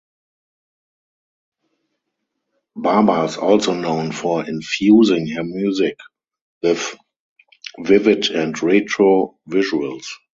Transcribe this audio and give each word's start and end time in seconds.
Baba 2.75 3.25
is 3.25 3.37
also 3.37 3.75
known 3.75 4.11
for 4.11 4.43
infusing 4.49 5.27
her 5.27 5.43
music 5.43 5.99
with 6.63 6.95
vivid 7.81 8.31
and 8.31 8.59
retro 8.63 9.37
visuals. 9.47 10.07